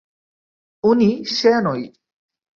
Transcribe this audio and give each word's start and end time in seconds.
উনি 0.83 1.09
সে 1.35 1.51
নয়। 1.63 1.85